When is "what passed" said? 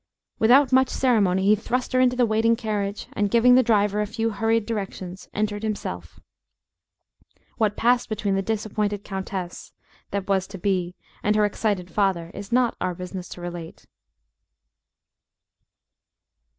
7.57-8.09